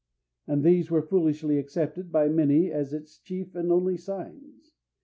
And 0.47 0.63
these 0.63 0.89
were 0.89 1.03
foolishly 1.03 1.59
accepted 1.59 2.11
by 2.11 2.27
many 2.27 2.71
as 2.71 2.91
its 2.91 3.19
chief 3.19 3.53
and 3.53 3.71
only 3.71 3.97
signs. 3.97 4.73